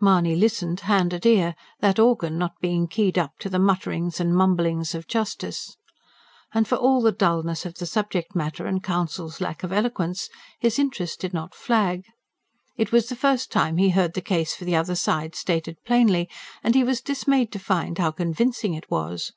Mahony 0.00 0.34
listened 0.34 0.80
hand 0.88 1.12
at 1.12 1.26
ear, 1.26 1.54
that 1.80 1.98
organ 1.98 2.38
not 2.38 2.54
being 2.58 2.88
keyed 2.88 3.18
up 3.18 3.32
to 3.38 3.50
the 3.50 3.58
mutterings 3.58 4.18
and 4.18 4.34
mumblings 4.34 4.94
of 4.94 5.06
justice. 5.06 5.76
And 6.54 6.66
for 6.66 6.76
all 6.76 7.02
the 7.02 7.12
dullness 7.12 7.66
of 7.66 7.74
the 7.74 7.84
subject 7.84 8.34
matter 8.34 8.64
and 8.64 8.82
counsel's 8.82 9.42
lack 9.42 9.62
of 9.62 9.72
eloquence 9.72 10.30
his 10.58 10.78
interest 10.78 11.20
did 11.20 11.34
not 11.34 11.54
flag. 11.54 12.06
It 12.78 12.92
was 12.92 13.10
the 13.10 13.14
first 13.14 13.52
time 13.52 13.76
he 13.76 13.90
heard 13.90 14.14
the 14.14 14.22
case 14.22 14.54
for 14.54 14.64
the 14.64 14.74
other 14.74 14.94
side 14.94 15.34
stated 15.34 15.76
plainly; 15.84 16.30
and 16.62 16.74
he 16.74 16.82
was 16.82 17.02
dismayed 17.02 17.52
to 17.52 17.58
find 17.58 17.98
how 17.98 18.10
convincing 18.10 18.72
it 18.72 18.90
was. 18.90 19.32